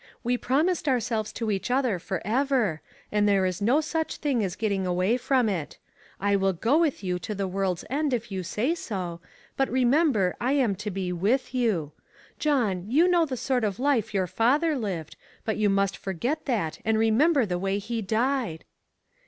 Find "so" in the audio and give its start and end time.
8.81-9.21